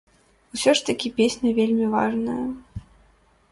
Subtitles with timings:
[0.55, 2.43] Усё ж такі песня вельмі важная.